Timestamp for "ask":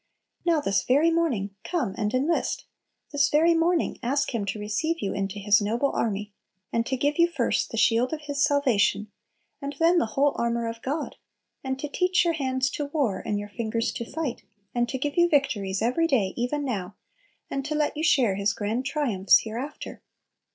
4.01-4.33